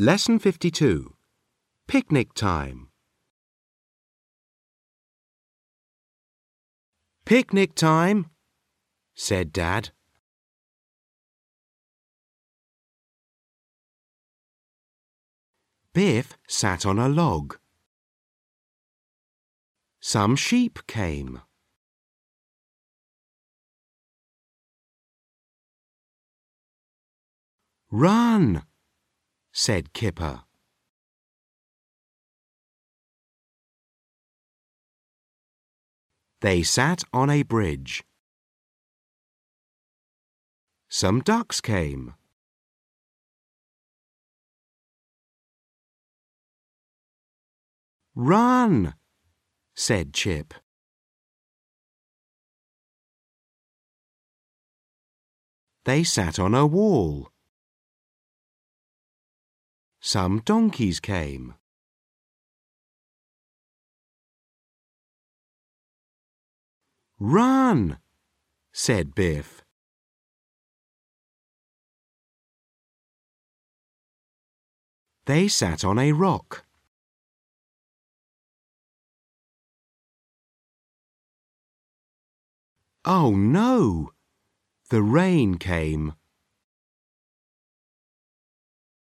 Lesson 0.00 0.38
52 0.38 1.16
Picnic 1.88 2.32
Time. 2.32 2.90
Picnic 7.24 7.74
time, 7.74 8.26
said 9.16 9.52
Dad. 9.52 9.90
Biff 15.92 16.38
sat 16.46 16.86
on 16.86 17.00
a 17.00 17.08
log. 17.08 17.58
Some 19.98 20.36
sheep 20.36 20.78
came. 20.86 21.40
Run, 27.90 28.62
said 29.60 29.92
Kipper. 29.92 30.42
They 36.40 36.62
sat 36.62 37.02
on 37.12 37.28
a 37.28 37.42
bridge. 37.42 38.04
Some 40.88 41.22
ducks 41.22 41.60
came. 41.60 42.14
Run, 48.14 48.94
said 49.74 50.14
Chip. 50.14 50.54
They 55.84 56.04
sat 56.04 56.38
on 56.38 56.54
a 56.54 56.64
wall. 56.64 57.32
Some 60.08 60.40
donkeys 60.40 61.00
came. 61.00 61.52
Run, 67.20 67.98
said 68.72 69.14
Biff. 69.14 69.60
They 75.26 75.46
sat 75.46 75.84
on 75.84 75.98
a 75.98 76.12
rock. 76.12 76.64
Oh 83.04 83.32
no! 83.32 84.12
The 84.88 85.02
rain 85.02 85.58
came. 85.58 86.14